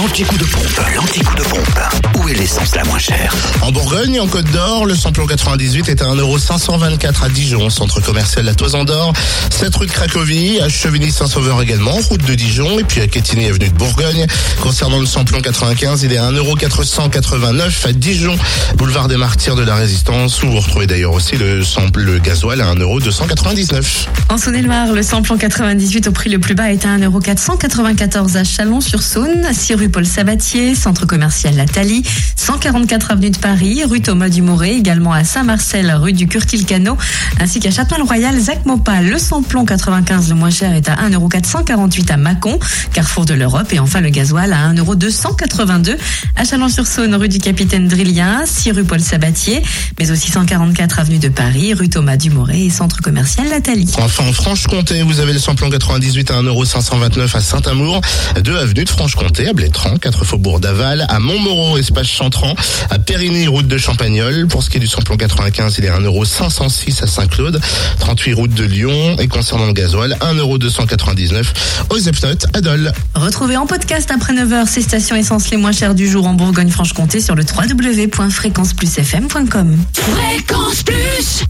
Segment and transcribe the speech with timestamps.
[0.00, 1.59] L'anti-coup de pompe, l'anti-coup de pompe.
[2.30, 6.04] Est l'essence la moins chère En Bourgogne, en Côte d'Or, le samplon 98 est à
[6.04, 9.12] 1,524€ à Dijon, centre commercial La Toison d'Or,
[9.50, 13.68] 7 rue de Cracovie, à Chevigny-Saint-Sauveur également, route de Dijon, et puis à Quetigny, avenue
[13.68, 14.26] de Bourgogne.
[14.60, 18.36] Concernant le samplon 95, il est à 1,489€ à Dijon,
[18.76, 22.60] boulevard des Martyrs de la Résistance, où vous retrouvez d'ailleurs aussi le sample, le gasoil
[22.60, 24.06] à 1,299€.
[24.28, 29.48] En Saône-et-Loire, le samplon 98 au prix le plus bas est à 1,494€ à Chalon-sur-Saône,
[29.52, 32.04] 6 rue Paul Sabatier, centre commercial La Thalie,
[32.36, 36.96] 144 avenue de Paris, rue Thomas Dumoré, également à Saint-Marcel, rue du Curtil-Cano,
[37.40, 39.02] ainsi qu'à Châtenois-le-Royal, Zac Mopa.
[39.02, 42.58] Le samplon 95 le moins cher est à 1,448€ à Mâcon,
[42.92, 45.96] carrefour de l'Europe, et enfin le gasoil à 1,282€
[46.36, 49.62] à Chalon-sur-Saône, rue du Capitaine Drillien, 6 rue Paul Sabatier,
[49.98, 53.92] mais aussi 144 avenue de Paris, rue Thomas Dumoré et centre commercial La Thalie.
[53.98, 58.00] Enfin, en Franche-Comté, vous avez le samplon 98 à 1,529€ à Saint-Amour,
[58.42, 62.54] 2 avenue de Franche-Comté, à Blétran, 4 faubourg d'Aval, à Montmoreau, espace Chantran,
[62.90, 64.46] à Périgny, route de Champagnol.
[64.48, 67.60] Pour ce qui est du samplon 95, il est à 1,506€ à Saint-Claude,
[68.00, 69.16] 38 route de Lyon.
[69.18, 71.44] Et concernant le gasoil, 1,299€
[71.90, 72.92] aux Epnotes à Dole.
[73.14, 77.20] Retrouvez en podcast après 9h ces stations essence les moins chères du jour en Bourgogne-Franche-Comté
[77.20, 79.76] sur le www.fréquenceplusfm.com.
[79.92, 81.44] Fréquence Plus